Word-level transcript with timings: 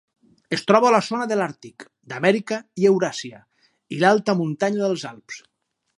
Es 0.55 0.61
troba 0.69 0.87
a 0.89 0.93
la 0.95 1.01
zona 1.07 1.27
de 1.31 1.37
l'àrtic, 1.41 1.85
d'Amèrica 2.13 2.59
i 2.85 2.89
Euràsia, 2.93 3.45
i 3.97 4.01
l'alta 4.05 4.39
muntanya 4.41 4.85
dels 4.87 5.09
Alps. 5.15 5.43